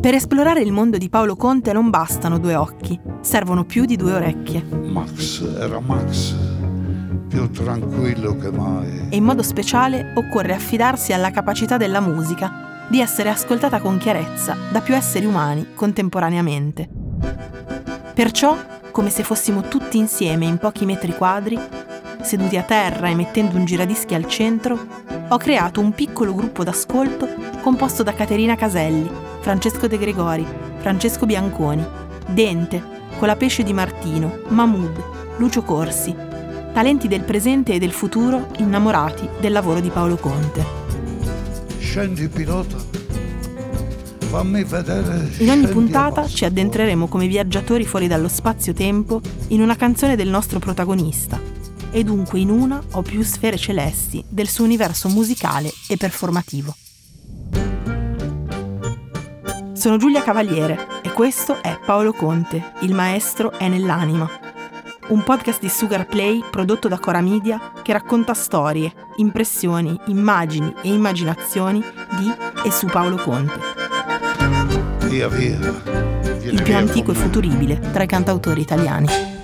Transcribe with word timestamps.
Per 0.00 0.14
esplorare 0.14 0.62
il 0.62 0.70
mondo 0.72 0.96
di 0.96 1.08
Paolo 1.08 1.34
Conte 1.34 1.72
non 1.72 1.90
bastano 1.90 2.38
due 2.38 2.54
occhi, 2.54 2.98
servono 3.20 3.64
più 3.64 3.84
di 3.84 3.96
due 3.96 4.12
orecchie. 4.14 4.62
Max 4.62 5.42
era 5.58 5.80
Max, 5.80 6.34
più 7.26 7.50
tranquillo 7.50 8.36
che 8.36 8.50
mai. 8.50 9.08
E 9.10 9.16
in 9.16 9.24
modo 9.24 9.42
speciale 9.42 10.12
occorre 10.14 10.54
affidarsi 10.54 11.12
alla 11.12 11.30
capacità 11.30 11.76
della 11.76 12.00
musica 12.00 12.86
di 12.88 13.00
essere 13.00 13.28
ascoltata 13.28 13.80
con 13.80 13.98
chiarezza 13.98 14.56
da 14.70 14.80
più 14.80 14.94
esseri 14.94 15.26
umani 15.26 15.74
contemporaneamente. 15.74 16.88
Perciò, 18.14 18.56
come 18.92 19.10
se 19.10 19.24
fossimo 19.24 19.62
tutti 19.62 19.98
insieme 19.98 20.46
in 20.46 20.58
pochi 20.58 20.86
metri 20.86 21.12
quadri, 21.14 21.58
seduti 22.28 22.58
a 22.58 22.62
terra 22.62 23.08
e 23.08 23.14
mettendo 23.14 23.56
un 23.56 23.64
giradischi 23.64 24.12
al 24.12 24.28
centro, 24.28 24.78
ho 25.30 25.36
creato 25.38 25.80
un 25.80 25.92
piccolo 25.92 26.34
gruppo 26.34 26.62
d'ascolto 26.62 27.26
composto 27.62 28.02
da 28.02 28.12
Caterina 28.12 28.54
Caselli, 28.54 29.08
Francesco 29.40 29.86
De 29.86 29.96
Gregori, 29.96 30.46
Francesco 30.80 31.24
Bianconi, 31.24 31.82
Dente, 32.26 32.96
Colapesce 33.18 33.62
di 33.62 33.72
Martino, 33.72 34.40
Mahmood, 34.48 35.02
Lucio 35.38 35.62
Corsi, 35.62 36.14
talenti 36.74 37.08
del 37.08 37.22
presente 37.22 37.72
e 37.72 37.78
del 37.78 37.92
futuro 37.92 38.48
innamorati 38.58 39.26
del 39.40 39.52
lavoro 39.52 39.80
di 39.80 39.88
Paolo 39.88 40.16
Conte. 40.16 40.62
Scendi 41.78 42.28
pilota, 42.28 42.76
fammi 44.18 44.64
vedere. 44.64 45.30
In 45.38 45.48
ogni 45.48 45.66
puntata 45.68 46.26
ci 46.26 46.44
addentreremo 46.44 47.08
come 47.08 47.26
viaggiatori 47.26 47.86
fuori 47.86 48.06
dallo 48.06 48.28
spazio-tempo 48.28 49.22
in 49.48 49.62
una 49.62 49.76
canzone 49.76 50.14
del 50.14 50.28
nostro 50.28 50.58
protagonista 50.58 51.56
e 51.90 52.04
dunque 52.04 52.38
in 52.38 52.50
una 52.50 52.82
o 52.92 53.02
più 53.02 53.22
sfere 53.22 53.56
celesti 53.56 54.24
del 54.28 54.48
suo 54.48 54.64
universo 54.64 55.08
musicale 55.08 55.72
e 55.88 55.96
performativo. 55.96 56.74
Sono 59.72 59.96
Giulia 59.96 60.22
Cavaliere 60.22 61.00
e 61.02 61.12
questo 61.12 61.62
è 61.62 61.78
Paolo 61.84 62.12
Conte, 62.12 62.72
Il 62.80 62.94
maestro 62.94 63.52
è 63.52 63.68
nell'anima. 63.68 64.28
Un 65.08 65.22
podcast 65.22 65.60
di 65.60 65.68
Sugar 65.68 66.06
Play 66.06 66.42
prodotto 66.50 66.88
da 66.88 66.98
Cora 66.98 67.20
Media 67.20 67.72
che 67.80 67.92
racconta 67.92 68.34
storie, 68.34 68.92
impressioni, 69.16 69.98
immagini 70.06 70.74
e 70.82 70.92
immaginazioni 70.92 71.82
di 72.18 72.30
e 72.64 72.70
su 72.72 72.86
Paolo 72.86 73.16
Conte. 73.16 73.60
Via 75.06 75.28
via. 75.28 75.58
Il 76.42 76.60
più 76.62 76.76
antico 76.76 77.12
e 77.12 77.14
futuribile 77.14 77.78
tra 77.78 78.02
i 78.02 78.06
cantautori 78.06 78.60
italiani. 78.60 79.37